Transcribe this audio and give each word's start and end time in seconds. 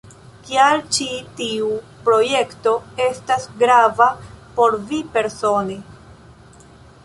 Kial 0.45 0.79
ĉi 0.95 1.05
tiu 1.41 1.67
projekto 2.07 2.73
estas 3.07 3.47
grava 3.61 4.11
por 4.57 4.81
vi 4.91 5.05
persone? 5.19 5.81